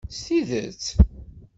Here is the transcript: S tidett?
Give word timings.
S 0.09 0.19
tidett? 0.25 0.83